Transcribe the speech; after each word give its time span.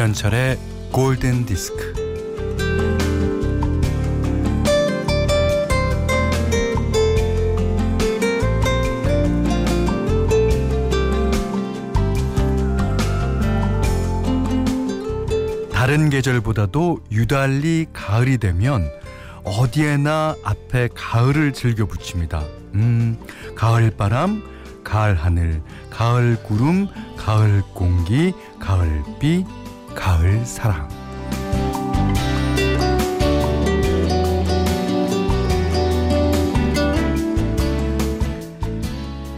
김현철의 0.00 0.58
골든 0.92 1.44
디스크. 1.44 1.92
다른 15.70 16.08
계절보다도 16.08 17.00
유달리 17.12 17.84
가을이 17.92 18.38
되면 18.38 18.90
어디에나 19.44 20.34
앞에 20.42 20.88
가을을 20.94 21.52
즐겨 21.52 21.84
붙입니다. 21.84 22.42
음, 22.72 23.18
가을 23.54 23.90
바람, 23.90 24.42
가을 24.82 25.14
하늘, 25.14 25.60
가을 25.90 26.42
구름, 26.42 26.88
가을 27.18 27.62
공기, 27.74 28.32
가을 28.58 29.02
비, 29.20 29.44
가을 29.94 30.44
사랑. 30.44 30.88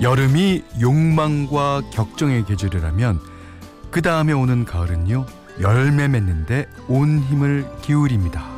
여름이 0.01 0.65
욕망과 0.81 1.83
격정의 1.93 2.45
계절이라면 2.45 3.21
그 3.93 4.03
다음에 4.03 4.33
오는 4.33 4.65
가을은요 4.65 5.27
열매 5.61 6.09
맺는데 6.09 6.67
온 6.89 7.21
힘을 7.21 7.69
기울입니다. 7.83 8.52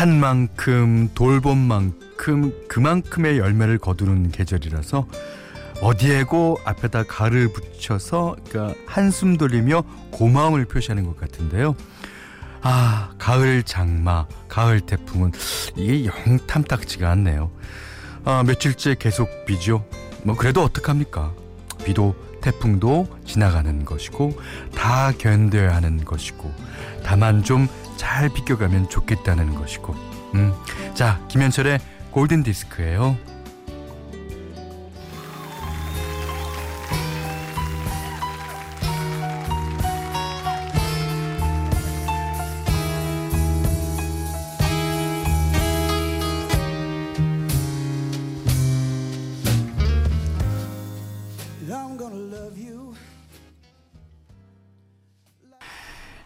한 0.00 0.18
만큼 0.18 1.10
돌본 1.14 1.58
만큼 1.58 2.54
그만큼의 2.68 3.36
열매를 3.36 3.76
거두는 3.76 4.30
계절이라서 4.30 5.06
어디에고 5.82 6.58
앞에다 6.64 7.02
가를 7.02 7.52
붙여서 7.52 8.36
그러니까 8.48 8.74
한숨 8.86 9.36
돌리며 9.36 9.82
고마움을 10.10 10.64
표시하는 10.64 11.04
것 11.04 11.20
같은데요. 11.20 11.76
아 12.62 13.10
가을 13.18 13.62
장마, 13.62 14.24
가을 14.48 14.80
태풍은 14.80 15.32
이게 15.76 16.06
영 16.06 16.38
탐탁지가 16.46 17.10
않네요. 17.10 17.50
아, 18.24 18.42
며칠째 18.46 18.96
계속 18.98 19.28
비죠. 19.44 19.84
뭐 20.22 20.34
그래도 20.34 20.62
어떡합니까? 20.62 21.34
비도 21.84 22.14
태풍도 22.40 23.06
지나가는 23.26 23.84
것이고 23.84 24.32
다 24.74 25.12
견뎌야 25.12 25.74
하는 25.74 26.06
것이고 26.06 26.50
다만 27.04 27.42
좀 27.42 27.68
잘 28.00 28.30
비껴가면 28.30 28.88
좋겠다는 28.88 29.54
것이고 29.56 29.94
음. 30.34 30.54
자 30.94 31.20
김현철의 31.28 31.80
골든 32.12 32.42
디스크예요. 32.42 33.18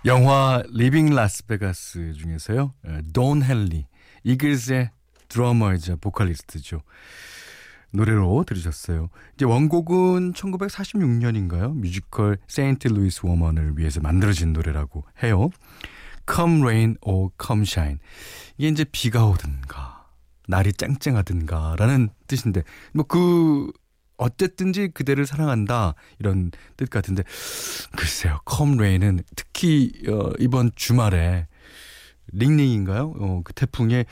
영화 0.06 0.62
Leaving 0.68 1.14
Las 1.14 1.51
Vegas 1.51 2.12
중에서요. 2.12 2.74
돈 3.14 3.42
헨리 3.42 3.86
이글스의 4.22 4.90
드러머이자 5.28 5.96
보컬리스트죠. 5.96 6.82
노래로 7.90 8.44
들으셨어요. 8.46 9.08
이제 9.34 9.46
원곡은 9.46 10.34
1946년인가요? 10.34 11.74
뮤지컬 11.74 12.36
St. 12.48 12.88
Louis 12.88 13.24
Woman을 13.24 13.78
위해서 13.78 14.00
만들어진 14.00 14.52
노래라고 14.52 15.04
해요. 15.22 15.48
Come 16.30 16.60
Rain 16.60 16.96
or 17.00 17.30
Come 17.42 17.62
Shine. 17.62 17.98
이게 18.58 18.68
이제 18.68 18.84
비가 18.84 19.24
오든가 19.24 20.06
날이 20.48 20.74
쨍쨍하든가라는 20.74 22.10
뜻인데 22.26 22.62
뭐 22.92 23.04
그 23.06 23.72
어쨌든지 24.24 24.88
그대를 24.88 25.26
사랑한다 25.26 25.94
이런 26.18 26.50
뜻 26.76 26.88
같은데 26.88 27.22
글쎄요 27.96 28.40
컴레이는 28.44 29.20
특히 29.36 29.92
어, 30.08 30.30
이번 30.38 30.70
주말에 30.74 31.46
링링인가요? 32.32 33.14
어, 33.18 33.40
그 33.44 33.52
태풍의 33.52 34.06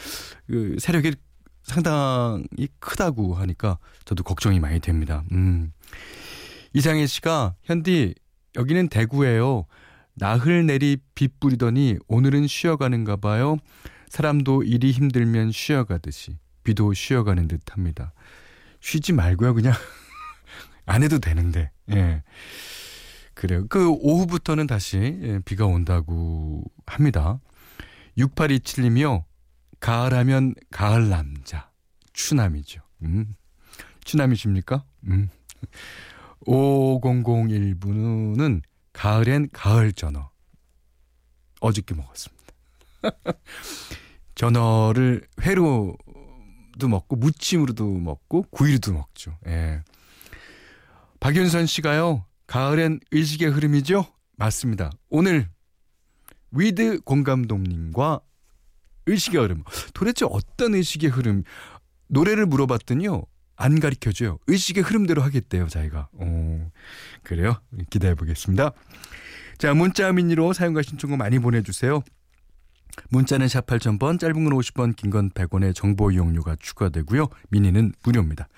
그 0.46 0.76
세력이 0.78 1.14
상당히 1.62 2.68
크다고 2.78 3.34
하니까 3.34 3.78
저도 4.04 4.22
걱정이 4.24 4.60
많이 4.60 4.80
됩니다. 4.80 5.24
음. 5.32 5.72
이상해 6.74 7.06
씨가 7.06 7.54
현디 7.62 8.14
여기는 8.56 8.88
대구예요. 8.88 9.66
나흘 10.14 10.66
내리 10.66 10.98
비 11.14 11.28
뿌리더니 11.28 11.98
오늘은 12.08 12.46
쉬어가는가 12.46 13.16
봐요. 13.16 13.56
사람도 14.08 14.64
일이 14.64 14.90
힘들면 14.90 15.52
쉬어가듯이 15.52 16.36
비도 16.64 16.92
쉬어가는 16.92 17.48
듯합니다. 17.48 18.12
쉬지 18.80 19.12
말고요. 19.12 19.54
그냥 19.54 19.72
안 20.87 21.03
해도 21.03 21.19
되는데. 21.19 21.70
예. 21.91 22.22
그래요. 23.34 23.66
그 23.69 23.91
오후부터는 23.91 24.66
다시 24.66 24.98
예, 24.98 25.41
비가 25.44 25.66
온다고 25.66 26.62
합니다. 26.87 27.41
6827님이요. 28.19 29.25
가을하면 29.81 30.54
가을 30.71 31.09
남자. 31.09 31.71
추남이죠. 32.12 32.82
음. 33.03 33.34
추남이십니까? 34.04 34.84
음. 35.09 35.28
5001분은 36.47 38.62
가을엔 38.92 39.48
가을 39.53 39.92
전어. 39.92 40.31
어저께 41.60 41.94
먹었습니다. 41.94 42.42
전어를 44.34 45.26
회로 45.42 45.97
도 46.78 46.88
먹고 46.88 47.16
무침으로도 47.16 47.87
먹고 47.87 48.47
구이로도 48.50 48.92
먹죠. 48.92 49.37
예. 49.47 49.82
박윤선 51.22 51.66
씨가요. 51.66 52.27
가을엔 52.49 52.99
의식의 53.12 53.50
흐름이죠? 53.50 54.05
맞습니다. 54.37 54.91
오늘 55.09 55.49
위드 56.50 57.00
공감독님과 57.03 58.19
의식의 59.06 59.41
흐름. 59.41 59.62
도대체 59.94 60.27
어떤 60.28 60.75
의식의 60.75 61.10
흐름? 61.10 61.44
노래를 62.09 62.47
물어봤더니요. 62.47 63.22
안 63.55 63.78
가르쳐줘요. 63.78 64.38
의식의 64.49 64.83
흐름대로 64.83 65.22
하겠대요, 65.22 65.69
자기가. 65.69 66.09
오, 66.15 66.72
그래요? 67.22 67.54
기대해 67.89 68.16
보겠습니다. 68.16 68.72
자, 69.59 69.75
문자 69.75 70.12
미니로 70.12 70.53
사용과 70.53 70.83
신청곡 70.83 71.19
많이 71.19 71.39
보내주세요. 71.39 72.03
문자는 73.10 73.47
샵 73.47 73.65
8000번, 73.66 74.19
짧은 74.19 74.43
건 74.43 74.54
50번, 74.54 74.97
긴건 74.97 75.31
100원의 75.31 75.72
정보 75.72 76.10
이용료가 76.10 76.56
추가되고요. 76.59 77.28
미니는 77.50 77.93
무료입니다. 78.03 78.49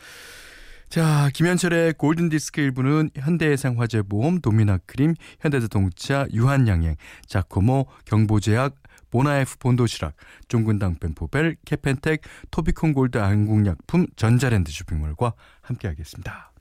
자, 0.95 1.29
김현철의 1.35 1.95
골든디스크 1.95 2.61
일부는 2.61 3.11
현대해상화재보험, 3.17 4.41
도미나크림, 4.41 5.17
현대자동차, 5.41 6.29
유한양행, 6.33 6.95
자코모, 7.27 7.87
경보제약, 8.05 8.77
보나에프 9.11 9.59
본도시락, 9.59 10.15
종근당펜포벨, 10.47 11.57
캐펜텍, 11.65 12.21
토비콘 12.53 12.93
골드 12.93 13.19
한국약품, 13.19 14.07
전자랜드 14.15 14.71
쇼핑몰과 14.71 15.33
함께하겠습니다. 15.63 16.53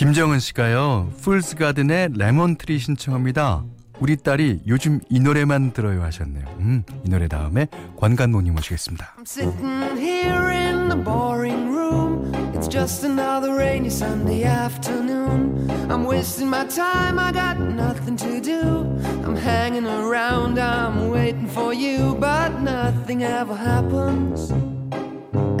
김정은 0.00 0.40
씨가요. 0.40 1.10
풀스 1.20 1.56
가든의 1.56 2.12
레몬트리 2.14 2.78
신청합니다. 2.78 3.64
우리 3.98 4.16
딸이 4.16 4.62
요즘 4.66 5.00
이 5.10 5.20
노래만 5.20 5.74
들어요 5.74 6.02
하셨네요. 6.02 6.46
음, 6.60 6.84
이 7.04 7.10
노래 7.10 7.28
다음에 7.28 7.66
관관모님 7.98 8.54
모시겠습니다. 8.54 9.16
I'm 9.18 9.26
sitting 9.26 10.00
here 10.00 10.48
in 10.48 10.88
the 10.88 11.04
boring 11.04 11.68
room. 11.68 12.32
It's 12.54 12.66
just 12.66 13.04
another 13.04 13.54
rainy 13.54 13.90
Sunday 13.90 14.44
afternoon. 14.44 15.68
I'm 15.90 16.06
wasting 16.06 16.48
my 16.48 16.66
time. 16.66 17.18
I 17.18 17.30
got 17.30 17.60
nothing 17.60 18.16
to 18.16 18.40
do. 18.40 18.88
I'm 19.22 19.36
hanging 19.36 19.84
around. 19.84 20.58
I'm 20.58 21.10
waiting 21.10 21.46
for 21.46 21.74
you, 21.74 22.16
but 22.18 22.58
nothing 22.62 23.22
ever 23.22 23.54
happens. 23.54 24.50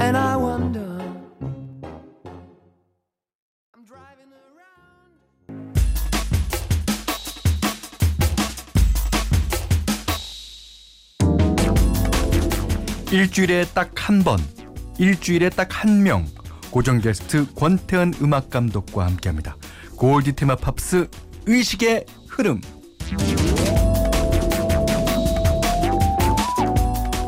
And 0.00 0.16
I 0.16 0.34
wonder. 0.36 0.89
일주일에 13.12 13.64
딱 13.74 13.90
한 14.08 14.22
번, 14.22 14.38
일주일에 14.98 15.50
딱 15.50 15.68
한 15.84 16.02
명, 16.02 16.26
고정 16.70 17.00
게스트 17.00 17.52
권태현 17.54 18.14
음악 18.22 18.50
감독과 18.50 19.04
함께합니다. 19.06 19.56
골디 19.96 20.32
테마 20.34 20.56
팝스 20.56 21.08
의식의 21.46 22.06
흐름. 22.28 22.60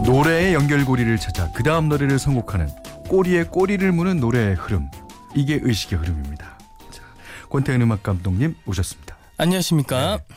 노래의 0.05 0.55
연결고리를 0.55 1.17
찾아 1.19 1.51
그 1.53 1.63
다음 1.63 1.89
노래를 1.89 2.19
선곡하는 2.19 2.69
꼬리에 3.09 3.45
꼬리를 3.45 3.91
무는 3.93 4.19
노래의 4.21 4.55
흐름. 4.57 4.89
이게 5.35 5.59
의식의 5.63 5.99
흐름입니다. 5.99 6.59
자, 6.91 7.03
권태현 7.51 7.81
음악 7.83 8.03
감독님 8.03 8.55
오셨습니다. 8.67 9.17
안녕하십니까? 9.39 10.19
네. 10.29 10.35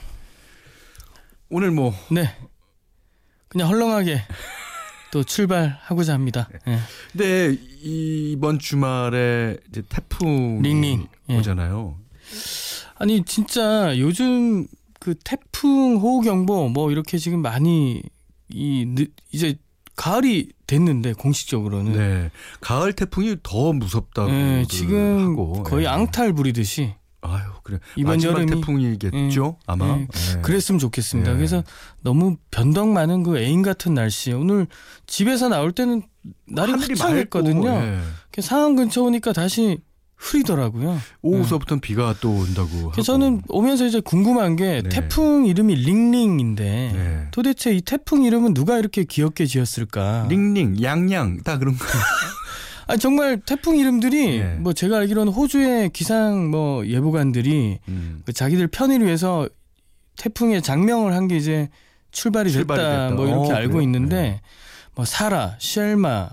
오늘 1.49 1.71
뭐 1.71 1.93
네. 2.11 2.33
그냥 3.49 3.69
헐렁하게 3.69 4.21
또 5.15 5.23
출발하고자 5.23 6.13
합니다. 6.13 6.49
예. 6.67 6.77
근데 7.13 7.57
이번 7.81 8.59
주말에 8.59 9.55
이제 9.69 9.81
태풍 9.87 10.61
링링, 10.61 11.07
예. 11.29 11.37
오잖아요. 11.37 11.97
아니 12.97 13.23
진짜 13.23 13.97
요즘 13.97 14.67
그 14.99 15.15
태풍 15.23 15.95
호우 16.01 16.19
경보 16.19 16.67
뭐 16.67 16.91
이렇게 16.91 17.17
지금 17.17 17.41
많이 17.41 18.03
이 18.49 18.85
늦- 18.89 19.13
이제 19.31 19.55
가을이 19.95 20.49
됐는데 20.67 21.13
공식적으로는 21.13 21.93
네. 21.93 22.31
가을 22.59 22.91
태풍이 22.91 23.37
더 23.41 23.71
무섭다고 23.71 24.29
예, 24.31 24.65
지금 24.67 25.31
하고 25.31 25.63
거의 25.63 25.85
예. 25.85 25.87
앙탈 25.87 26.33
부리듯이 26.33 26.93
아유, 27.27 27.43
그래. 27.63 27.79
이번 27.95 28.19
여름이- 28.19 28.49
태풍이겠죠? 28.49 29.57
아마. 29.65 29.85
예. 29.97 30.01
예. 30.37 30.41
그랬으면 30.41 30.79
좋겠습니다. 30.79 31.31
예. 31.31 31.35
그래서 31.35 31.63
너무 32.01 32.37
변덕 32.51 32.89
많은 32.89 33.23
그 33.23 33.37
애인 33.37 33.61
같은 33.61 33.93
날씨 33.93 34.31
오늘 34.33 34.67
집에서 35.07 35.49
나올 35.49 35.71
때는 35.71 36.03
날이 36.47 36.71
화창했거든요. 36.73 37.69
예. 37.69 37.99
그 38.31 38.41
상암 38.41 38.75
근처 38.75 39.01
오니까 39.03 39.33
다시 39.33 39.79
흐리더라고요. 40.17 40.97
오후서부터는 41.23 41.81
비가 41.81 42.15
또 42.21 42.31
온다고 42.31 42.89
하고. 42.89 43.01
저는 43.01 43.41
오면서 43.49 43.85
이제 43.85 43.99
궁금한 43.99 44.55
게 44.55 44.81
네. 44.81 44.89
태풍 44.89 45.45
이름이 45.45 45.75
링링인데 45.75 46.63
네. 46.63 47.27
도대체 47.31 47.73
이 47.75 47.81
태풍 47.81 48.23
이름은 48.23 48.53
누가 48.53 48.77
이렇게 48.79 49.03
귀엽게 49.03 49.45
지었을까? 49.45 50.27
링링, 50.29 50.81
양양 50.81 51.43
다 51.43 51.57
그런 51.59 51.75
거. 51.77 51.85
아 52.87 52.97
정말 52.97 53.39
태풍 53.39 53.77
이름들이 53.77 54.39
네. 54.39 54.55
뭐 54.55 54.73
제가 54.73 54.97
알기로는 54.97 55.33
호주의 55.33 55.89
기상 55.89 56.49
뭐 56.51 56.85
예보관들이 56.85 57.79
음. 57.87 58.21
그 58.25 58.33
자기들 58.33 58.67
편의를 58.67 59.05
위해서 59.07 59.47
태풍의 60.17 60.61
장명을 60.61 61.13
한 61.13 61.27
게 61.27 61.35
이제 61.37 61.69
출발이, 62.11 62.51
출발이 62.51 62.79
됐다, 62.81 62.91
됐다. 63.09 63.15
뭐 63.15 63.27
이렇게 63.27 63.51
어, 63.51 63.55
알고 63.55 63.73
그래요? 63.73 63.81
있는데 63.83 64.15
네. 64.15 64.41
뭐 64.95 65.03
사라, 65.03 65.57
쉘마 65.59 66.29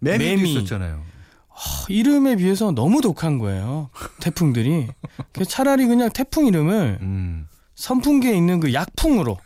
매미. 0.00 0.50
있었잖아요. 0.52 1.02
어, 1.48 1.54
이름에 1.88 2.36
비해서 2.36 2.72
너무 2.72 3.00
독한 3.00 3.38
거예요. 3.38 3.88
태풍들이. 4.20 4.88
차라리 5.48 5.86
그냥 5.86 6.10
태풍 6.10 6.46
이름을 6.46 6.98
음. 7.00 7.46
선풍기에 7.76 8.36
있는 8.36 8.60
그 8.60 8.74
약풍으로 8.74 9.38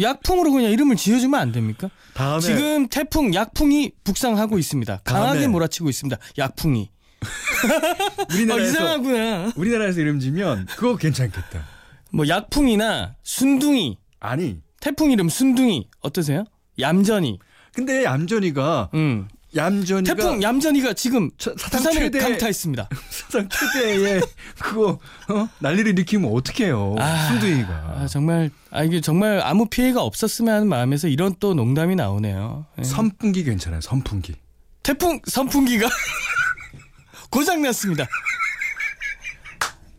약풍으로 0.00 0.50
그냥 0.52 0.72
이름을 0.72 0.96
지어주면 0.96 1.38
안 1.38 1.52
됩니까? 1.52 1.88
다음에 2.14 2.40
지금 2.40 2.88
태풍 2.88 3.34
약풍이 3.34 3.92
북상하고 4.04 4.58
있습니다. 4.58 5.00
강하게 5.04 5.40
다음에. 5.40 5.48
몰아치고 5.48 5.88
있습니다. 5.90 6.16
약풍이. 6.38 6.90
어, 7.22 8.26
우리나라에서 8.34 8.70
이상하구나. 8.70 9.52
우리나라에서 9.56 10.00
이름 10.00 10.20
지면 10.20 10.66
그거 10.66 10.96
괜찮겠다. 10.96 11.66
뭐 12.12 12.28
약풍이나 12.28 13.16
순둥이, 13.22 13.98
아니. 14.20 14.60
태풍 14.80 15.10
이름 15.10 15.28
순둥이 15.28 15.88
어떠세요? 16.00 16.44
얌전이. 16.78 17.38
근데 17.72 18.04
얌전이가 18.04 18.90
음. 18.94 19.28
얌전이가 19.56 20.14
태풍 20.14 20.42
얌전이가 20.42 20.92
지금 20.94 21.30
차- 21.38 21.52
사상 21.56 21.78
부산을 21.82 22.00
최대 22.00 22.18
강타했습니다. 22.18 22.88
사상 23.10 23.48
최대의 23.48 24.20
그거 24.60 24.98
어? 25.28 25.48
난리를 25.60 25.92
일으키면 25.92 26.30
어떡해요. 26.32 26.96
아, 26.98 27.28
순둥이가. 27.28 27.72
아, 27.98 28.06
정말 28.08 28.50
아 28.70 28.82
이게 28.82 29.00
정말 29.00 29.40
아무 29.42 29.66
피해가 29.66 30.02
없었으면 30.02 30.54
하는 30.54 30.68
마음에서 30.68 31.08
이런 31.08 31.34
또 31.40 31.54
농담이 31.54 31.94
나오네요. 31.96 32.66
예. 32.78 32.82
선풍기 32.84 33.44
괜찮아요. 33.44 33.80
선풍기. 33.80 34.34
태풍 34.82 35.20
선풍기가 35.26 35.88
고장 37.30 37.62
났습니다. 37.62 38.06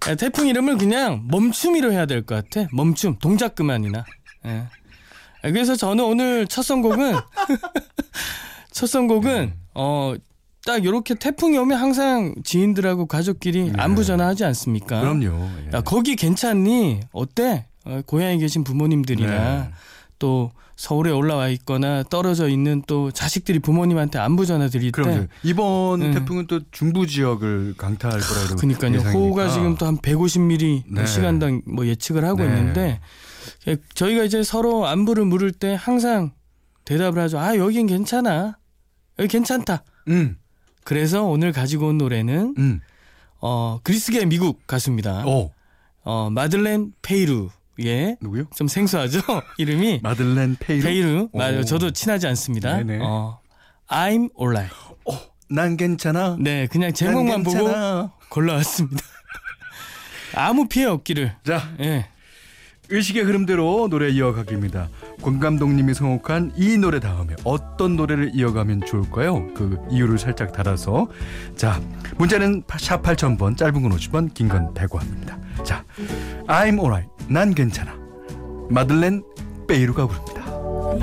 예, 0.08 0.16
태풍 0.16 0.48
이름을 0.48 0.78
그냥 0.78 1.24
멈춤이로 1.30 1.92
해야 1.92 2.06
될 2.06 2.24
것 2.26 2.36
같아. 2.50 2.68
멈춤, 2.72 3.18
동작 3.20 3.56
그만이나. 3.56 4.06
예. 4.46 4.68
예, 5.44 5.52
그래서 5.52 5.76
저는 5.76 6.04
오늘 6.04 6.46
첫 6.48 6.62
선곡은 6.64 7.16
첫 8.76 8.88
선곡은 8.88 9.54
어. 9.76 10.14
딱 10.66 10.84
이렇게 10.84 11.14
태풍이 11.14 11.58
오면 11.60 11.78
항상 11.80 12.34
지인들하고 12.44 13.06
가족끼리 13.06 13.72
네. 13.72 13.74
안부 13.78 14.04
전화하지 14.04 14.44
않습니까? 14.46 15.00
그럼요. 15.00 15.48
예. 15.72 15.78
야, 15.78 15.82
거기 15.82 16.16
괜찮니? 16.16 17.02
어때? 17.14 17.68
어, 17.86 18.02
고향에 18.06 18.38
계신 18.38 18.64
부모님들이나 18.64 19.30
네. 19.32 19.70
또 20.20 20.52
서울에 20.76 21.12
올라와 21.12 21.48
있거나 21.50 22.04
떨어져 22.04 22.50
있는 22.50 22.82
또 22.88 23.12
자식들이 23.12 23.60
부모님한테 23.60 24.18
안부 24.20 24.46
전화 24.48 24.68
드릴 24.68 24.92
때 24.92 25.02
그럼 25.04 25.28
이번 25.44 26.00
네. 26.00 26.12
태풍은 26.12 26.48
또 26.48 26.60
중부 26.72 27.06
지역을 27.08 27.76
강타할 27.78 28.20
거라고 28.20 28.56
그러니까요. 28.58 28.96
예상이니까. 28.96 29.12
호우가 29.12 29.50
지금 29.50 29.76
또 29.78 29.86
한 29.86 29.98
150mm 30.00 30.84
네. 30.88 31.06
시간당 31.06 31.62
뭐 31.68 31.86
예측을 31.86 32.26
하고 32.26 32.40
네. 32.44 32.46
있는데 32.46 33.00
예, 33.68 33.78
저희가 33.94 34.24
이제 34.24 34.42
서로 34.44 34.86
안부를 34.88 35.24
물을 35.26 35.52
때 35.54 35.78
항상 35.80 36.32
대답을 36.86 37.22
하죠. 37.22 37.38
아 37.40 37.56
여긴 37.56 37.86
괜찮아. 37.88 38.58
여기 39.20 39.28
괜찮다. 39.28 39.84
음, 40.10 40.38
그래서 40.84 41.24
오늘 41.24 41.52
가지고 41.52 41.88
온 41.88 41.98
노래는 41.98 42.56
음, 42.58 42.82
어 43.42 43.80
그리스계 43.84 44.26
미국 44.26 44.66
가수입니다. 44.68 45.24
어어 45.26 46.30
마들렌 46.32 46.94
페이루의 47.02 48.18
누구요? 48.22 48.46
좀 48.56 48.68
생소하죠 48.68 49.20
이름이 49.58 50.02
마들렌 50.04 50.58
페이로. 50.60 50.84
페이루 50.84 51.30
맞아요. 51.34 51.60
오. 51.60 51.64
저도 51.64 51.92
친하지 51.92 52.28
않습니다. 52.28 52.78
네네. 52.78 53.00
어 53.04 53.40
I'm 53.88 54.30
alright. 54.40 54.74
난 55.50 55.78
괜찮아. 55.78 56.38
네 56.40 56.68
그냥 56.68 56.88
난 56.90 56.94
제목만 56.94 57.44
보고. 57.44 57.70
골라왔습니다. 58.30 59.02
아무 60.34 60.68
피해 60.68 60.86
없기를. 60.86 61.36
자, 61.46 61.74
예. 61.80 62.10
의식의 62.90 63.24
흐름대로 63.24 63.88
노래 63.90 64.10
이어가기입니다. 64.10 64.90
권 65.22 65.40
감독님이 65.40 65.94
선곡한 65.94 66.54
이 66.56 66.78
노래 66.78 67.00
다음에 67.00 67.36
어떤 67.44 67.96
노래를 67.96 68.32
이어가면 68.36 68.82
좋을까요? 68.86 69.54
그 69.56 69.78
이유를 69.90 70.18
살짝 70.20 70.52
달아서 70.54 71.08
자 71.56 71.82
문자는 72.18 72.64
샵 72.78 73.02
8000번 73.02 73.58
짧은 73.58 73.82
건 73.82 73.92
50원 73.92 74.34
긴 74.34 74.50
건 74.50 74.74
100원입니다. 74.74 75.36
자 75.64 75.84
I'm 76.48 76.78
alright 76.80 77.10
난 77.28 77.54
괜찮아 77.56 77.96
마들렌 78.70 79.24
베이루가 79.68 80.08
부릅니다. 80.08 80.46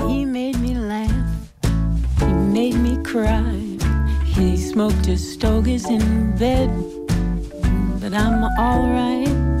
He 0.07 0.21
made 0.23 0.59
me 0.59 0.71
laugh. 0.77 1.13
He 2.21 2.29
made 2.31 2.79
me 2.79 2.97
cry. 3.05 3.77
He 4.25 4.53
smoked 4.55 5.05
his 5.05 5.21
stogies 5.33 5.85
in 5.89 6.35
bed. 6.37 6.69
But 7.99 8.13
I'm 8.15 8.43
alright. 8.57 9.52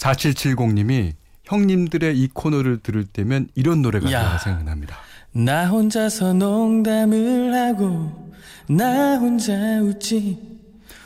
4770님이 0.00 1.12
형님들의 1.44 2.18
이 2.18 2.28
코너를 2.32 2.80
들을 2.82 3.04
때면 3.04 3.48
이런 3.54 3.82
노래가 3.82 4.10
야. 4.12 4.38
생각납니다. 4.38 4.96
나 5.32 5.68
혼자서 5.68 6.32
농담을 6.32 7.54
하고 7.54 8.32
나 8.68 9.16
혼자 9.16 9.52
웃지 9.80 10.38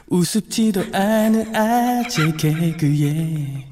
우습지도 0.08 0.84
않은 0.92 1.54
아재 1.54 2.32
개그에 2.36 3.68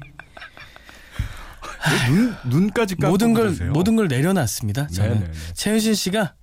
눈 2.07 2.35
눈까지 2.49 2.95
모든 2.99 3.33
걸 3.33 3.45
그러세요. 3.45 3.71
모든 3.71 3.95
걸 3.95 4.07
내려놨습니다. 4.07 4.87
저는 4.87 5.13
네네네. 5.13 5.31
최유진 5.53 5.95
씨가 5.95 6.33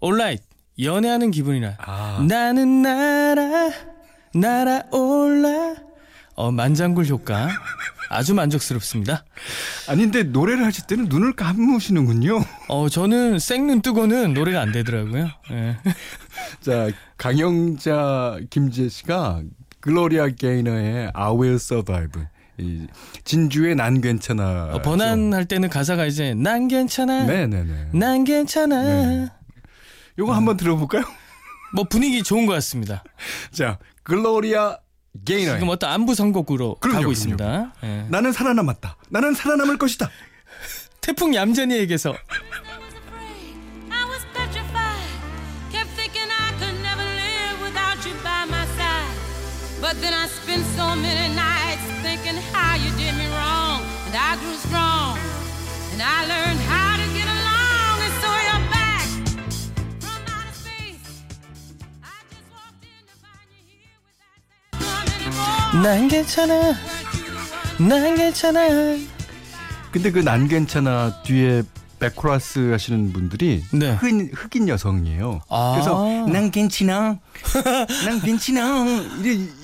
온라인 0.00 0.38
연애하는 0.82 1.30
기분이라 1.30 1.76
아. 1.78 2.24
나는 2.28 2.82
날아 2.82 3.70
날아올라 4.34 5.89
어 6.40 6.50
만장굴 6.50 7.06
효과 7.08 7.50
아주 8.08 8.34
만족스럽습니다. 8.34 9.26
아닌데 9.90 10.22
노래를 10.22 10.64
하실 10.64 10.86
때는 10.86 11.10
눈을 11.10 11.34
감으시는군요. 11.34 12.42
어 12.68 12.88
저는 12.88 13.38
생눈 13.38 13.82
뜨고는 13.82 14.32
노래가 14.32 14.62
안 14.62 14.72
되더라고요. 14.72 15.28
예. 15.50 15.76
자, 16.62 16.88
강영자 17.18 18.40
김재 18.48 18.88
씨가 18.88 19.42
글로리아 19.80 20.28
게이너의 20.28 21.10
I 21.12 21.30
Will 21.30 21.56
Survive. 21.56 22.22
이 22.56 22.86
진주의 23.24 23.74
난 23.74 24.00
괜찮아. 24.00 24.70
어, 24.72 24.80
번안 24.80 25.34
할 25.34 25.44
때는 25.44 25.68
가사가 25.68 26.06
이제 26.06 26.32
난 26.32 26.68
괜찮아. 26.68 27.24
네네네. 27.24 27.90
난 27.92 28.24
괜찮아. 28.24 28.82
네. 28.82 29.28
요거 30.18 30.32
한번 30.32 30.56
들어볼까요? 30.56 31.02
뭐 31.74 31.84
분위기 31.84 32.22
좋은 32.22 32.46
것 32.46 32.54
같습니다. 32.54 33.04
자, 33.52 33.78
글로리아 34.04 34.78
게이너의 35.24 35.58
지금 35.58 35.68
어떤 35.70 35.90
안부 35.92 36.14
선곡으로 36.14 36.76
그럼요, 36.80 36.94
가고 36.94 37.00
그럼요. 37.00 37.12
있습니다. 37.12 37.72
예. 37.84 38.06
나는 38.08 38.32
살아남았다. 38.32 38.96
나는 39.10 39.34
살아남을 39.34 39.78
것이다. 39.78 40.10
태풍 41.00 41.34
얌전이에게서 41.34 42.10
I 43.90 44.04
was 44.08 44.24
petrified. 44.34 45.00
Kept 45.70 45.90
thinking 45.96 46.28
I 46.30 46.50
could 46.58 46.74
never 46.82 47.04
live 47.04 47.56
without 47.62 47.98
you 48.06 48.14
by 48.22 48.44
my 48.50 48.66
side. 48.76 49.14
But 49.80 50.00
then 50.00 50.12
I 50.14 50.26
spent 50.26 50.64
so 50.76 50.94
many 50.96 51.32
nights 51.34 51.84
thinking 52.02 52.36
how 52.52 52.74
you 52.76 52.90
did 52.98 53.14
me 53.16 53.26
wrong. 53.34 53.82
And 54.10 54.14
I 54.16 54.36
grew 54.42 54.56
strong. 54.66 55.18
And 55.94 56.02
I 56.02 56.26
learned 56.26 56.49
난 65.82 66.08
괜찮아? 66.08 66.74
난 67.78 68.14
괜찮아. 68.16 68.60
근데 69.92 70.10
그 70.10 70.20
난 70.22 70.46
괜찮아 70.48 71.22
뒤에 71.24 71.62
백코러스 71.98 72.70
하시는 72.70 73.12
분들이 73.12 73.62
네. 73.72 73.92
흑인, 73.92 74.30
흑인 74.32 74.68
여성이에요. 74.68 75.40
아. 75.50 75.72
그래서 75.74 76.26
난 76.28 76.50
괜찮아, 76.50 77.18
난 78.06 78.20
괜찮아 78.22 78.84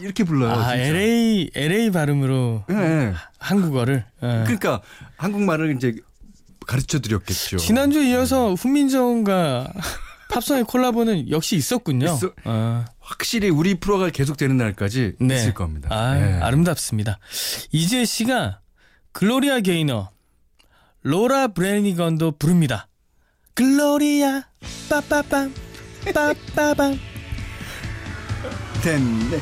이렇게, 0.01 0.25
불러요. 0.25 0.51
아 0.53 0.73
진짜. 0.77 0.77
LA 0.77 1.51
LA 1.55 1.91
발음으로 1.91 2.65
예, 2.71 2.75
예. 2.75 3.15
한국어를. 3.39 4.05
예. 4.23 4.27
그러니까 4.45 4.83
한국말을 5.17 5.77
이제 5.77 5.95
가르쳐 6.67 6.99
드렸겠죠. 7.01 7.57
지난주 7.59 8.01
에 8.01 8.11
이어서 8.11 8.53
훈민정과 8.55 9.73
팝송의 10.31 10.65
콜라보는 10.65 11.31
역시 11.31 11.57
있었군요. 11.57 12.07
있어- 12.07 12.33
어, 12.45 12.85
확실히 13.07 13.51
우리 13.51 13.77
프로가 13.77 14.11
계속되는 14.11 14.57
날까지 14.57 15.15
네. 15.21 15.37
있을 15.37 15.55
겁니다. 15.55 15.89
아, 15.93 16.19
예. 16.19 16.41
아름답습니다. 16.41 17.19
이재 17.71 18.05
씨가 18.05 18.59
글로리아 19.13 19.61
게이너, 19.61 20.11
로라 21.03 21.49
브레니건도 21.49 22.33
부릅니다. 22.33 22.89
글로리아 23.55 24.43
빠빠빰 24.91 25.53
빠빠밤 26.13 26.99
됐네. 28.83 29.41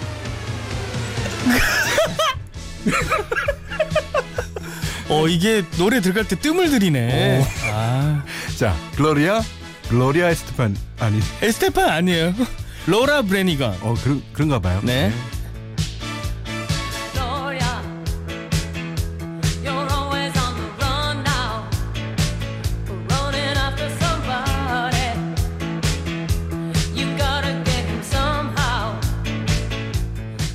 어 5.08 5.26
이게 5.28 5.64
노래 5.78 6.00
들어갈 6.00 6.28
때 6.28 6.36
뜸을 6.38 6.68
들이네. 6.68 7.40
오. 7.40 7.44
아 7.72 8.24
자, 8.58 8.76
글로리아, 8.96 9.40
글로리아 9.88 10.28
에스테판 10.28 10.76
아니, 10.98 11.18
에스테판 11.40 11.88
아니에요. 11.88 12.34
로라 12.86 13.22
브레니건. 13.22 13.78
어 13.82 13.94
그런 13.94 14.22
그런가 14.32 14.58
봐요. 14.58 14.80
네. 14.82 15.10
Gloria, 17.14 17.80
you're 19.62 19.88
always 19.90 20.36
on 20.36 20.54
the 20.54 20.68
run 20.78 21.22
now, 21.24 21.64
running 23.08 23.56
after 23.56 23.88
somebody. 23.98 25.16
You 26.94 27.16
gotta 27.16 27.56
get 27.64 27.86
him 27.88 28.02
somehow. 28.02 29.00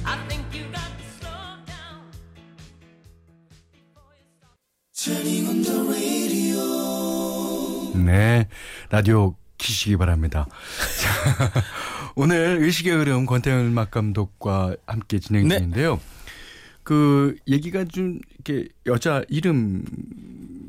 I 0.05 0.15
think 0.29 0.45
you 0.53 0.65
got 0.71 0.85
to 0.85 1.03
slow 1.17 1.57
down. 1.65 2.05
네, 8.05 8.47
라디오 8.91 9.35
키시기 9.57 9.97
바랍니다. 9.97 10.45
자, 12.09 12.13
오늘 12.15 12.59
의식의 12.61 12.97
흐름 12.97 13.25
권태현 13.25 13.67
음악 13.67 13.91
감독과 13.91 14.75
함께 14.87 15.19
진행 15.19 15.47
네. 15.47 15.57
중인데요. 15.57 15.99
그 16.83 17.35
얘기가 17.47 17.85
좀 17.85 18.19
이렇게 18.33 18.67
여자 18.87 19.21
이름 19.29 19.85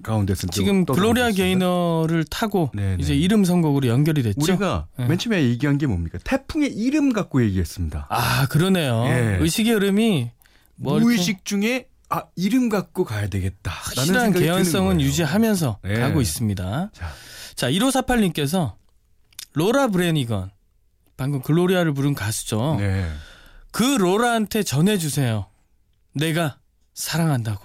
가운데서 0.02 0.48
좀 0.48 0.50
지금 0.50 0.84
글로리아. 0.84 1.30
게이너를 1.30 2.24
타고 2.24 2.70
네, 2.74 2.96
네. 2.96 3.02
이제 3.02 3.14
이름 3.14 3.44
선곡으로 3.44 3.88
연결이 3.88 4.22
됐죠. 4.22 4.40
우리가 4.42 4.86
네. 4.98 5.06
맨 5.06 5.18
처음에 5.18 5.42
얘기한 5.44 5.78
게 5.78 5.86
뭡니까? 5.86 6.18
태풍의 6.24 6.72
이름 6.74 7.12
갖고 7.12 7.42
얘기했습니다. 7.42 8.06
아 8.10 8.46
그러네요. 8.48 9.04
예. 9.06 9.38
의식의 9.40 9.72
흐름이 9.72 10.30
뭐 10.76 10.98
무의식 10.98 11.44
중에 11.44 11.86
아 12.10 12.24
이름 12.36 12.68
갖고 12.68 13.04
가야 13.04 13.28
되겠다. 13.28 13.70
확실한 13.70 14.32
개연성은 14.32 15.00
유지하면서 15.00 15.78
예. 15.86 15.94
가고 15.94 16.20
있습니다. 16.20 16.90
자, 16.92 17.08
자 17.54 17.70
1548님께서 17.70 18.74
로라 19.54 19.88
브레니건 19.88 20.50
방금 21.20 21.42
글로리아를 21.42 21.92
부른 21.92 22.14
가수죠. 22.14 22.76
네. 22.78 23.06
그 23.72 23.82
로라한테 23.82 24.62
전해주세요. 24.62 25.44
내가 26.14 26.56
사랑한다고. 26.94 27.62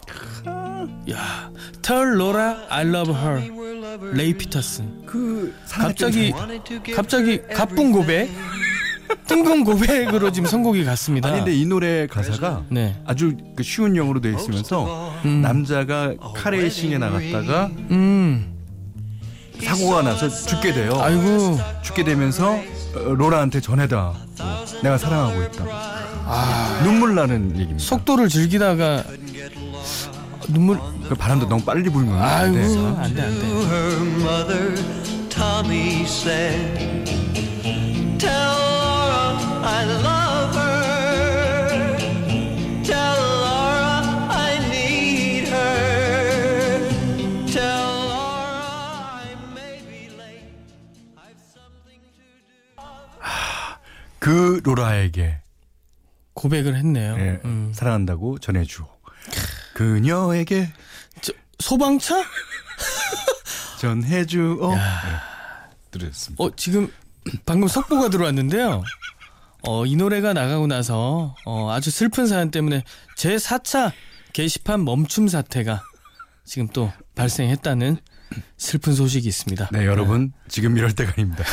야, 1.09 1.51
Tell 1.81 2.15
Laura 2.15 2.55
I 2.67 2.85
love 2.85 3.15
her. 3.15 4.11
레이 4.13 4.33
피터슨. 4.33 5.05
그 5.05 5.55
갑자기 5.69 6.33
갑자기 6.93 7.41
갑분 7.47 7.93
고백, 7.93 8.29
뜬금 9.25 9.63
고백으로 9.63 10.33
지금 10.33 10.49
선곡이 10.49 10.83
갔습니다. 10.83 11.29
아니 11.29 11.37
근데 11.37 11.55
이 11.55 11.65
노래 11.65 12.07
가사가 12.07 12.65
네, 12.67 13.01
아주 13.05 13.37
그 13.55 13.63
쉬운 13.63 13.95
영어로 13.95 14.19
되어 14.19 14.35
있으면서 14.37 15.13
음. 15.23 15.41
남자가 15.41 16.13
카레이싱에 16.35 16.97
나갔다가 16.97 17.67
음, 17.91 18.54
사고가 19.63 20.01
나서 20.01 20.29
죽게 20.29 20.73
돼요. 20.73 20.99
아이고, 21.01 21.59
죽게 21.81 22.03
되면서 22.03 22.51
어, 22.53 22.99
로라한테 23.15 23.61
전해다. 23.61 24.13
어, 24.39 24.65
내가 24.83 24.97
사랑하고 24.97 25.41
있다. 25.43 25.65
아, 26.27 26.79
눈물 26.83 27.15
나는 27.15 27.51
얘기입니다. 27.51 27.79
속도를 27.83 28.29
즐기다가 28.29 29.03
눈물. 30.49 30.79
그 31.07 31.15
바람도 31.15 31.47
너무 31.47 31.63
빨리 31.63 31.89
불면 31.89 32.15
안 32.15 32.21
아이고, 32.23 32.55
돼. 32.55 32.63
안돼 33.03 33.21
안돼. 33.21 33.45
그 54.25 54.59
로라에게 54.63 55.37
고백을 56.33 56.75
했네요. 56.75 57.15
예, 57.19 57.39
음. 57.45 57.71
사랑한다고 57.75 58.39
전해주오. 58.39 58.87
그녀에게 59.75 60.73
저, 61.21 61.31
소방차? 61.59 62.23
전해주오. 63.79 64.73
네, 64.73 64.81
들었습니다. 65.91 66.43
어 66.43 66.49
지금 66.55 66.91
방금 67.45 67.67
속보가 67.67 68.09
들어왔는데요. 68.09 68.83
어, 69.61 69.85
이 69.85 69.95
노래가 69.95 70.33
나가고 70.33 70.65
나서 70.65 71.35
어, 71.45 71.69
아주 71.69 71.91
슬픈 71.91 72.25
사연 72.25 72.49
때문에 72.49 72.83
제 73.15 73.35
4차 73.35 73.91
게시판 74.33 74.83
멈춤 74.85 75.27
사태가 75.27 75.83
지금 76.45 76.67
또 76.69 76.91
발생했다는 77.13 77.97
슬픈 78.57 78.95
소식이 78.95 79.27
있습니다. 79.27 79.69
네, 79.71 79.85
여러분 79.85 80.33
지금 80.47 80.77
이럴 80.77 80.93
때가 80.93 81.13
아닙니다. 81.15 81.43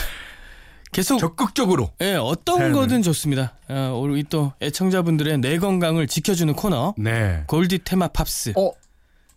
계속 0.93 1.19
적극적으로 1.19 1.91
예, 2.03 2.15
어떤 2.15 2.59
사연을. 2.59 2.75
거든 2.75 3.03
좋습니다. 3.03 3.55
어, 3.69 3.99
우리 4.01 4.23
또 4.25 4.53
애청자분들의 4.61 5.39
뇌 5.39 5.59
건강을 5.59 6.07
지켜주는 6.07 6.53
코너 6.55 6.95
네. 6.99 7.45
골디 7.47 7.79
테마 7.79 8.09
팝스. 8.09 8.53
어 8.57 8.73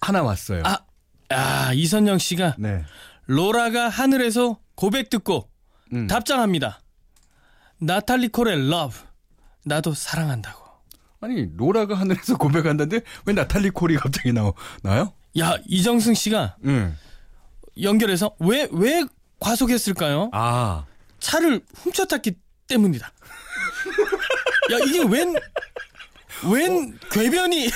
하나 0.01 0.21
왔어요. 0.21 0.61
아, 0.65 0.79
아 1.29 1.71
이선영 1.73 2.17
씨가 2.19 2.55
네. 2.59 2.83
로라가 3.27 3.87
하늘에서 3.89 4.59
고백 4.75 5.09
듣고 5.09 5.47
음. 5.93 6.07
답장합니다. 6.07 6.81
나탈리 7.79 8.27
콜의 8.27 8.69
LOVE 8.69 8.97
나도 9.63 9.93
사랑한다고. 9.93 10.63
아니 11.21 11.47
로라가 11.55 11.95
하늘에서 11.95 12.37
고백한다는데 12.37 12.99
왜 13.25 13.33
나탈리 13.33 13.69
콜이 13.69 13.95
갑자기 13.95 14.33
나오 14.33 14.53
나요? 14.83 15.13
야 15.39 15.57
이정승 15.67 16.13
씨가 16.13 16.57
응. 16.65 16.95
연결해서 17.81 18.35
왜 18.39 18.67
왜 18.71 19.05
과속했을까요? 19.39 20.29
아 20.33 20.85
차를 21.25 21.61
훔쳤기 21.75 22.35
때문이다. 22.67 23.07
야 24.71 24.77
이게 24.85 24.99
웬웬 26.43 26.99
궤변이 27.11 27.67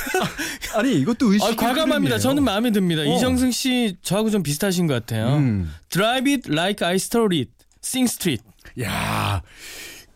아니 0.76 0.94
이것도 1.00 1.34
의식. 1.34 1.46
아, 1.46 1.56
과감합니다. 1.56 2.20
저는 2.20 2.44
마음에 2.44 2.72
듭니다. 2.72 3.02
어. 3.02 3.06
이정승 3.06 3.52
씨 3.52 3.98
저하고 4.04 4.30
좀 4.30 4.44
비슷하신 4.44 4.86
것 4.86 4.94
같아요. 4.94 5.38
음. 5.38 5.74
Drive 5.90 6.32
it 6.32 6.52
like 6.52 6.88
I 6.88 6.96
stole 6.96 7.36
it. 7.40 7.52
Sing 7.84 8.08
Street. 8.08 8.44
야. 8.84 9.42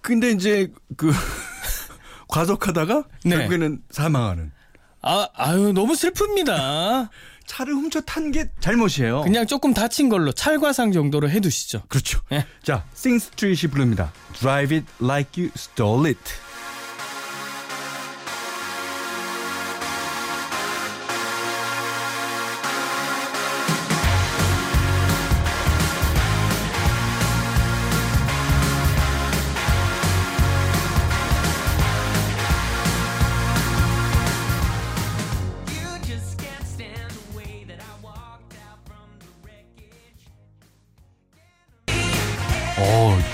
근데 0.02 0.30
이제 0.32 0.72
그 0.96 1.12
과속하다가 2.30 3.06
네. 3.26 3.36
결국에는 3.38 3.82
사망하는. 3.90 4.52
아 5.02 5.28
아유 5.34 5.74
너무 5.74 5.94
슬픕니다. 5.94 7.10
차를 7.46 7.74
훔쳐 7.74 8.02
탄 8.02 8.32
게 8.32 8.50
잘못이에요. 8.60 9.22
그냥 9.24 9.46
조금 9.46 9.74
다친 9.74 10.10
걸로 10.10 10.32
찰과상 10.32 10.92
정도로 10.92 11.30
해두시죠. 11.30 11.84
그렇죠. 11.88 12.20
예. 12.32 12.46
자, 12.64 12.86
싱스트릿이 12.96 13.68
부릅니다. 13.68 14.12
Drive 14.40 14.76
it 14.78 14.88
like 15.02 15.42
you 15.44 15.52
stole 15.58 16.10
it. 16.10 16.20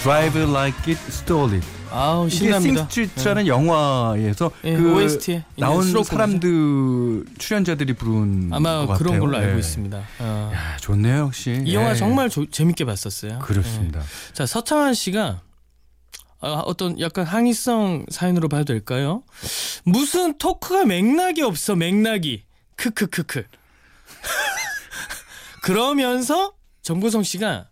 Drive 0.01 0.38
Like 0.38 0.94
It 0.94 1.00
Stole 1.10 1.56
It. 1.58 1.68
아우 1.91 2.29
신납니다. 2.29 2.88
싱스트리트라는 2.89 3.48
영화에서 3.48 4.51
예, 4.63 4.75
그 4.75 4.94
OST에 4.96 5.44
나온. 5.58 6.03
사람들 6.03 7.25
출연자들이 7.39 7.94
부른 7.94 8.51
아마 8.53 8.86
것 8.86 8.98
그런 9.00 9.13
같아요. 9.13 9.20
걸로 9.22 9.38
알고 9.38 9.56
예. 9.56 9.60
있습니다. 9.60 10.03
어. 10.20 10.51
야, 10.53 10.77
좋네요, 10.77 11.18
역시. 11.25 11.63
이 11.65 11.74
영화 11.74 11.91
예. 11.91 11.96
정말 11.96 12.29
조- 12.29 12.46
재밌게 12.50 12.86
봤었어요. 12.86 13.39
그렇습니다. 13.39 14.01
예. 14.01 14.34
자 14.34 14.46
서창환 14.46 14.94
씨가 14.94 15.41
아, 16.41 16.48
어떤 16.65 17.00
약간 17.01 17.25
항의성 17.25 18.06
사연으로 18.10 18.48
봐도 18.50 18.65
될까요? 18.65 19.24
무슨 19.84 20.38
토크가 20.38 20.86
맥락이 20.86 21.41
없어 21.41 21.75
맥락이 21.75 22.44
크크크크. 22.75 23.44
그러면서 25.63 26.53
정보성 26.84 27.24
씨가 27.24 27.68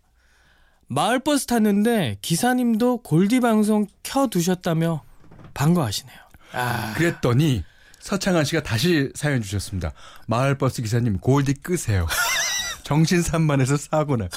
마을버스 0.88 1.46
탔는데 1.46 2.18
기사님도 2.22 2.98
골디 3.02 3.40
방송 3.40 3.86
켜두셨다며 4.02 5.02
반가워하시네요. 5.54 6.16
아, 6.52 6.94
그랬더니 6.94 7.62
서창한 8.00 8.44
씨가 8.44 8.62
다시 8.62 9.10
사연 9.14 9.42
주셨습니다. 9.42 9.92
마을버스 10.26 10.82
기사님 10.82 11.18
골디 11.18 11.54
끄세요. 11.54 12.06
정신 12.84 13.20
산만해서 13.20 13.76
사고 13.76 14.16
나. 14.16 14.28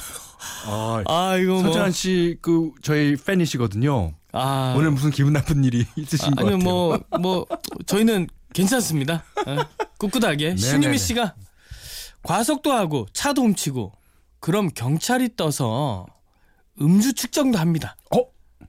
아, 0.66 1.02
아 1.06 1.36
이거 1.38 1.54
뭐 1.54 1.62
서창한 1.64 1.92
씨 1.92 2.36
그 2.42 2.72
저희 2.82 3.16
팬이시거든요. 3.16 4.12
아, 4.32 4.74
오늘 4.76 4.90
무슨 4.90 5.10
기분 5.10 5.32
나쁜 5.32 5.64
일이 5.64 5.86
있으신 5.96 6.34
것 6.34 6.40
아니요 6.44 6.58
같아요. 6.58 6.70
뭐 6.70 6.98
뭐 7.20 7.46
저희는 7.86 8.28
괜찮습니다. 8.52 9.24
어, 9.46 9.56
꿋꿋하게. 9.98 10.56
신유미 10.56 10.98
씨가 10.98 11.34
과속도 12.22 12.72
하고 12.72 13.06
차도 13.14 13.42
훔치고 13.42 13.92
그럼 14.40 14.68
경찰이 14.74 15.34
떠서 15.36 16.06
음주 16.82 17.14
측정도 17.14 17.58
합니다. 17.58 17.96
어? 18.14 18.24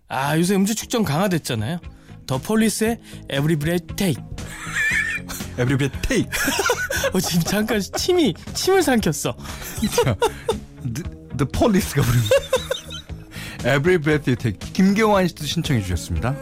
아 0.08 0.38
요새 0.38 0.55
음주 0.55 0.75
측정 0.75 1.03
강화됐잖아요. 1.03 1.79
더 2.27 2.38
폴리스의 2.38 3.00
Every 3.29 3.55
Breath 3.58 3.96
Take. 3.96 4.24
에브리베 5.58 5.89
테이크. 6.01 6.29
어, 7.13 7.20
지금 7.20 7.43
잠깐 7.43 7.79
침이 7.79 8.34
침을 8.53 8.82
삼켰어. 8.82 9.36
The, 10.82 11.03
the 11.38 11.51
Police가 11.51 12.01
부릅니다. 12.01 12.36
Every 13.60 13.98
breath 13.98 14.29
you 14.29 14.36
take. 14.36 14.60
김경환 14.74 15.27
씨도 15.27 15.46
신청해 15.46 15.82
주셨습니다. 15.82 16.36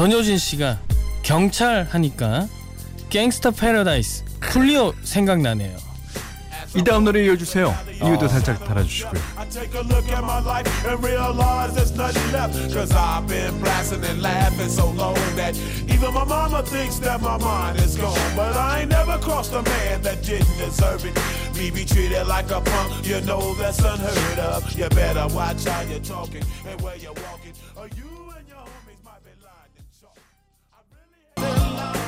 전효진 0.00 0.38
씨가 0.38 0.78
경찰 1.22 1.86
하니까 1.90 2.48
갱스터 3.10 3.50
패러다이스 3.50 4.24
쿨리오 4.50 4.94
생각나네요. 5.02 5.76
이 6.74 6.82
다음 6.82 7.04
노래 7.04 7.22
이어주세요. 7.26 7.76
이유도 8.02 8.26
살짝 8.26 8.64
달아주시고요. 8.64 9.20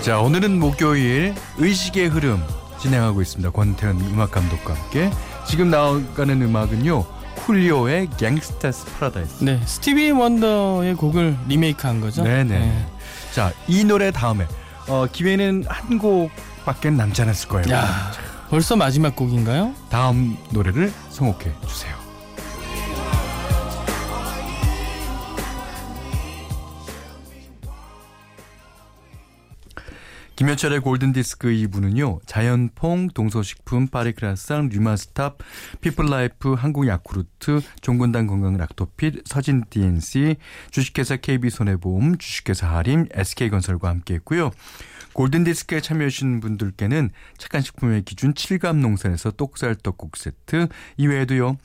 자, 0.03 0.19
오늘은 0.19 0.59
목요일 0.59 1.33
의식의 1.59 2.09
흐름 2.09 2.43
진행하고 2.81 3.23
있습니다. 3.23 3.51
권태현 3.53 4.01
음악 4.01 4.33
감독과 4.33 4.75
함께. 4.75 5.11
지금 5.47 5.71
나가는 5.71 6.43
음악은요. 6.43 7.05
쿨리오의 7.37 8.11
Gangsta's 8.17 8.87
Paradise. 8.87 9.45
네, 9.45 9.61
스티비 9.65 10.11
원더의 10.11 10.95
곡을 10.95 11.37
리메이크한 11.47 12.01
거죠. 12.01 12.25
네네. 12.25 12.87
자, 13.33 13.53
이 13.69 13.85
노래 13.85 14.11
다음에 14.11 14.47
어, 14.89 15.07
기회는 15.11 15.65
한 15.69 15.99
곡밖에 15.99 16.91
남지 16.91 17.23
않았을 17.23 17.49
거예요. 17.49 17.71
야, 17.73 18.11
벌써 18.51 18.75
마지막 18.75 19.15
곡인가요? 19.15 19.73
다음 19.89 20.37
노래를 20.51 20.93
선곡해 21.11 21.53
주세요. 21.69 22.02
김현철의 30.43 30.81
골든디스크 30.81 31.47
2부는요. 31.47 32.19
자연퐁, 32.27 33.11
동서식품, 33.15 33.87
파리크라상, 33.87 34.71
류마스탑, 34.71 35.39
피플라이프, 35.81 36.55
한국야쿠르트, 36.55 37.61
종근당 37.81 38.27
건강 38.27 38.57
락토핏, 38.57 39.23
서진 39.25 39.63
DNC, 39.71 40.35
주식회사 40.73 41.19
KB손해보험, 41.19 42.19
주식회사 42.19 42.67
하림, 42.75 43.07
SK건설과 43.13 43.89
함께했고요. 43.89 44.51
골든디스크에 45.13 45.81
참여하신 45.81 46.41
분들께는 46.41 47.11
착한 47.39 47.61
식품의 47.61 48.03
기준 48.03 48.35
칠갑농산에서 48.35 49.31
똑살 49.31 49.77
떡국 49.77 50.17
세트 50.17 50.69
이외에도요. 50.97 51.57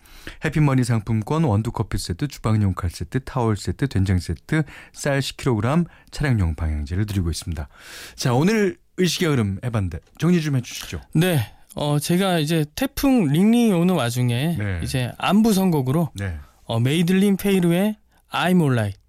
해피머니 0.44 0.84
상품권 0.84 1.46
원두커피 1.46 1.98
세트 1.98 2.28
주방용 2.28 2.74
칼 2.74 2.90
세트 2.90 3.22
타월 3.24 3.56
세트 3.56 3.88
된장 3.88 4.20
세트 4.20 4.64
쌀 4.92 5.20
10kg 5.20 5.86
차량용 6.12 6.56
방향제를 6.56 7.06
드리고 7.06 7.30
있습니다. 7.30 7.68
자 8.16 8.34
오늘 8.34 8.67
의식의 8.98 9.30
흐름 9.30 9.60
해봤는데 9.64 10.00
정리 10.20 10.42
좀 10.42 10.56
해주시죠. 10.56 11.02
네. 11.14 11.54
어, 11.76 12.00
제가 12.00 12.40
이제 12.40 12.66
태풍 12.76 13.26
링링이 13.26 13.72
오는 13.72 13.94
와중에 13.94 14.56
네. 14.58 14.80
이제 14.84 15.12
안부 15.18 15.54
선곡으로 15.54 16.10
네. 16.16 16.38
어, 16.64 16.80
매들린 16.80 17.38
페이루의 17.38 17.96
I'm 18.32 18.60
Alright. 18.62 19.00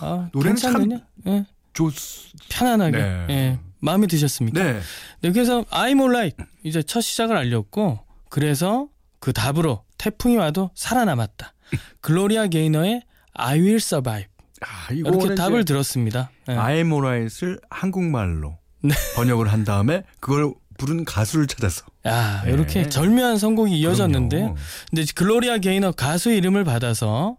아, 0.00 0.28
노래는 0.32 0.56
참-? 0.56 1.00
예, 1.26 1.46
조스 1.72 2.30
편안하게. 2.50 2.98
네. 2.98 3.26
예, 3.30 3.58
마음에 3.80 4.06
드셨습니까? 4.06 4.62
네. 4.62 4.80
네, 5.22 5.32
그래서 5.32 5.62
I'm 5.70 6.00
Alright 6.00 6.36
이제 6.64 6.82
첫 6.82 7.00
시작을 7.00 7.36
알렸고 7.36 8.00
그래서 8.28 8.88
그 9.20 9.32
답으로 9.32 9.84
태풍이 9.96 10.36
와도 10.36 10.70
살아남았다. 10.74 11.54
글로리아 12.00 12.48
게이너의 12.48 13.02
I 13.34 13.60
Will 13.60 13.76
Survive 13.76 14.26
아, 14.62 14.92
이렇게 14.92 15.34
답을 15.34 15.64
들었습니다. 15.64 16.30
예. 16.48 16.54
I'm 16.54 16.92
alright을 16.92 17.60
한국말로 17.70 18.58
네. 18.88 18.94
번역을 19.16 19.50
한 19.52 19.64
다음에 19.64 20.02
그걸 20.20 20.52
부른 20.78 21.04
가수를 21.04 21.46
찾아서 21.46 21.84
야, 22.06 22.42
네. 22.44 22.52
이렇게 22.52 22.88
절묘한 22.88 23.38
선곡이 23.38 23.78
이어졌는데요. 23.78 24.40
그럼요. 24.40 24.56
근데 24.90 25.02
이제 25.02 25.12
글로리아 25.14 25.58
게이너 25.58 25.92
가수 25.92 26.30
이름을 26.30 26.64
받아서 26.64 27.36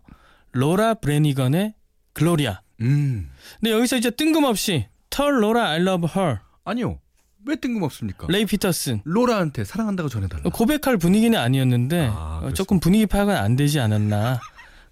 로라 0.53 0.95
브레니건의 0.95 1.73
글로리아. 2.13 2.61
음 2.81 3.29
근데 3.59 3.71
여기서 3.71 3.97
이제 3.97 4.09
뜬금없이 4.09 4.87
Tell 5.09 5.41
Laura 5.43 5.69
I 5.69 5.81
love 5.81 6.09
her 6.15 6.39
아니요 6.63 6.99
왜 7.45 7.55
뜬금없습니까? 7.55 8.27
레이 8.29 8.45
피터슨 8.45 9.01
로라한테 9.05 9.63
사랑한다고 9.63 10.09
전해달라. 10.09 10.43
고백할 10.51 10.97
분위기는 10.97 11.37
아니었는데 11.39 12.09
아, 12.11 12.41
어, 12.43 12.53
조금 12.53 12.79
분위기 12.79 13.05
파악은 13.05 13.35
안 13.35 13.55
되지 13.55 13.79
않았나 13.79 14.41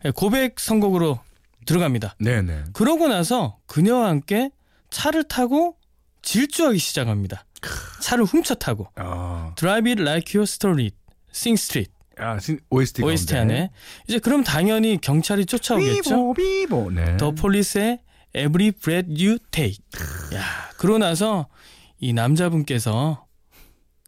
예, 0.05 0.11
고백 0.11 0.59
선곡으로 0.59 1.19
들어갑니다. 1.65 2.15
네네. 2.19 2.65
그러고 2.73 3.07
나서 3.07 3.57
그녀와 3.65 4.07
함께 4.07 4.51
차를 4.91 5.23
타고 5.25 5.75
질주하기 6.25 6.77
시작합니다. 6.79 7.45
차를 8.01 8.25
훔쳐 8.25 8.53
타고 8.55 8.87
아, 8.95 9.53
Drive 9.55 9.89
it 9.91 10.01
like 10.01 10.37
your 10.37 10.43
story, 10.43 10.91
Sing 11.33 11.59
Street 11.59 11.91
아 12.17 12.39
신- 12.39 12.59
OST 12.69 13.03
OST. 13.03 13.35
안에 13.35 13.69
이제 14.07 14.19
그럼 14.19 14.43
당연히 14.43 14.99
경찰이 14.99 15.45
쫓아오겠죠. 15.45 16.33
비보 16.33 16.33
비보. 16.33 16.91
네. 16.91 17.17
더 17.17 17.31
폴리스의 17.31 17.99
Every 18.35 18.71
Breath 18.71 19.09
You 19.09 19.37
Take. 19.51 19.77
야, 20.33 20.43
그러고 20.77 20.97
나서 20.99 21.47
이 21.99 22.11
남자분께서 22.13 23.25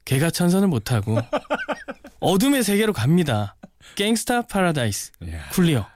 개가 0.06 0.32
천선을 0.32 0.68
못하고 0.68 1.18
어둠의 2.20 2.64
세계로 2.64 2.94
갑니다. 2.94 3.56
Gangsta's 3.96 4.44
Paradise. 4.44 5.12
쿨리오. 5.54 5.88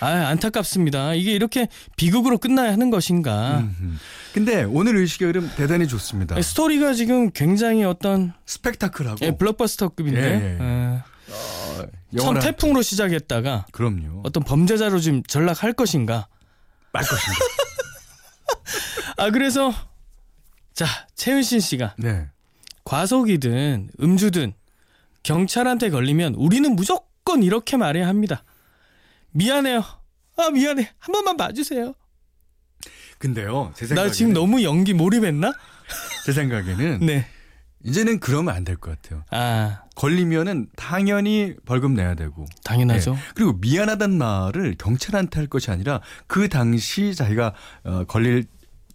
아 0.00 0.08
안타깝습니다. 0.28 1.14
이게 1.14 1.32
이렇게 1.32 1.68
비극으로 1.96 2.38
끝나야 2.38 2.72
하는 2.72 2.90
것인가? 2.90 3.60
음흠. 3.60 3.94
근데 4.34 4.62
오늘 4.64 4.96
의식의 4.96 5.28
흐름 5.28 5.50
대단히 5.56 5.88
좋습니다. 5.88 6.40
스토리가 6.40 6.92
지금 6.92 7.30
굉장히 7.30 7.84
어떤 7.84 8.32
스펙타클하고 8.44 9.24
예, 9.24 9.30
블록버스터급인데 9.36 10.20
예, 10.20 10.24
예, 10.24 10.58
예. 10.60 10.94
예. 10.94 11.02
처음 12.18 12.34
영원한- 12.36 12.42
태풍으로 12.42 12.82
시작했다가 12.82 13.66
그럼요. 13.72 14.20
어떤 14.24 14.42
범죄자로 14.44 14.98
지금 15.00 15.22
전락할 15.22 15.72
것인가? 15.72 16.28
말 16.92 17.02
것입니다. 17.02 17.44
아 19.16 19.30
그래서 19.30 19.72
자, 20.74 20.86
최은신 21.14 21.60
씨가 21.60 21.94
네. 21.98 22.26
과속이든 22.84 23.90
음주든 24.00 24.52
경찰한테 25.22 25.88
걸리면 25.90 26.34
우리는 26.34 26.76
무조건 26.76 27.42
이렇게 27.42 27.76
말해야 27.78 28.06
합니다. 28.06 28.44
미안해요. 29.36 29.84
아, 30.38 30.50
미안해. 30.50 30.90
한 30.98 31.12
번만 31.12 31.36
봐주세요. 31.36 31.94
근데요, 33.18 33.72
제 33.74 33.86
생각에는 33.86 34.08
나 34.08 34.12
지금 34.12 34.32
너무 34.32 34.62
연기 34.62 34.92
몰입했나? 34.92 35.52
제 36.24 36.32
생각에는 36.32 37.00
네. 37.06 37.26
이제는 37.84 38.18
그러면 38.20 38.54
안 38.54 38.64
될 38.64 38.76
것 38.76 39.00
같아요. 39.00 39.24
아, 39.30 39.82
걸리면은 39.94 40.68
당연히 40.76 41.54
벌금 41.64 41.94
내야 41.94 42.14
되고. 42.14 42.44
당연하죠. 42.64 43.12
네. 43.14 43.20
그리고 43.34 43.52
미안하단 43.54 44.18
말을 44.18 44.74
경찰한테 44.78 45.38
할 45.40 45.46
것이 45.46 45.70
아니라 45.70 46.00
그 46.26 46.48
당시 46.48 47.14
자기가 47.14 47.54
어, 47.84 48.04
걸릴 48.04 48.44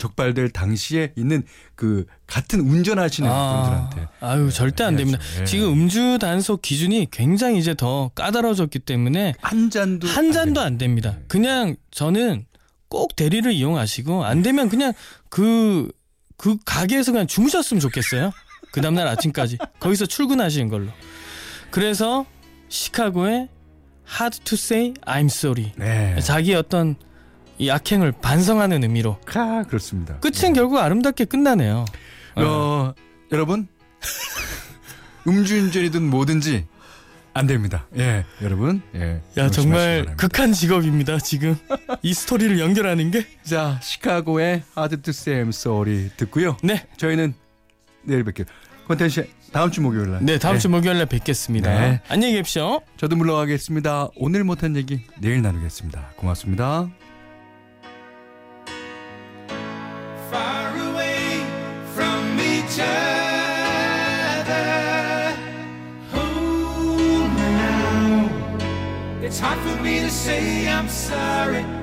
적발될 0.01 0.49
당시에 0.49 1.13
있는 1.15 1.43
그 1.75 2.05
같은 2.25 2.59
운전하시는 2.61 3.29
분들한테 3.29 4.07
아유, 4.19 4.51
절대 4.51 4.83
안 4.83 4.95
됩니다. 4.95 5.19
예. 5.39 5.45
지금 5.45 5.71
음주 5.73 6.17
단속 6.19 6.63
기준이 6.63 7.07
굉장히 7.11 7.59
이제 7.59 7.75
더 7.75 8.09
까다로워졌기 8.15 8.79
때문에 8.79 9.35
한 9.41 9.69
잔도 9.69 10.07
한 10.07 10.31
잔도 10.31 10.59
안안 10.59 10.79
됩니다. 10.79 11.17
그냥 11.27 11.75
저는 11.91 12.45
꼭 12.87 13.15
대리를 13.15 13.51
이용하시고 13.51 14.25
안 14.25 14.41
되면 14.41 14.69
그냥 14.69 14.93
그, 15.29 15.91
그 16.35 16.57
가게에서 16.65 17.11
그냥 17.11 17.27
주무셨으면 17.27 17.79
좋겠어요. 17.79 18.31
그 18.71 18.81
다음날 18.81 19.07
아침까지. 19.07 19.59
거기서 19.79 20.07
출근하시는 20.07 20.67
걸로. 20.67 20.87
그래서 21.69 22.25
시카고의 22.69 23.49
Hard 24.09 24.39
to 24.43 24.55
say 24.55 24.93
I'm 25.05 25.25
sorry. 25.25 25.73
네. 25.77 26.19
자기 26.21 26.53
어떤 26.55 26.95
이 27.61 27.69
악행을 27.69 28.13
반성하는 28.13 28.81
의미로. 28.81 29.19
아, 29.35 29.63
그렇습니다. 29.67 30.17
끝은 30.19 30.53
결국 30.53 30.79
아름답게 30.79 31.25
끝나네요. 31.25 31.85
어, 32.35 32.93
여러분 33.31 33.67
음주운전이든 35.27 36.01
뭐든지 36.01 36.65
안 37.33 37.45
됩니다. 37.45 37.85
예, 37.97 38.25
여러분. 38.41 38.81
예. 38.95 39.21
야 39.37 39.51
정말 39.51 39.99
바랍니다. 39.99 40.15
극한 40.15 40.53
직업입니다 40.53 41.19
지금 41.19 41.55
이 42.01 42.15
스토리를 42.15 42.59
연결하는 42.59 43.11
게 43.11 43.27
자, 43.43 43.79
시카고의 43.83 44.63
I'm 44.75 45.49
Sorry 45.49 46.09
듣고요. 46.17 46.57
네. 46.63 46.87
저희는 46.97 47.35
내일 48.01 48.23
뵐게요. 48.23 48.47
씨 49.09 49.23
다음 49.53 49.69
주 49.69 49.81
목요일 49.81 50.11
날. 50.11 50.25
네 50.25 50.37
다음 50.39 50.57
주 50.59 50.67
목요일에 50.67 51.05
뵙겠습니다 51.05 51.69
네. 51.79 52.01
안녕히 52.09 52.33
계십시오 52.33 52.81
저도 52.97 53.15
물러가겠습니다. 53.15 54.09
오늘 54.15 54.43
못한 54.43 54.75
얘기 54.75 55.05
내일 55.19 55.41
나누겠습니다. 55.43 56.13
고맙습니다. 56.17 56.89
It's 69.41 69.49
hard 69.49 69.75
for 69.75 69.81
me 69.81 69.99
to 70.01 70.09
say 70.11 70.67
I'm 70.67 70.87
sorry. 70.87 71.80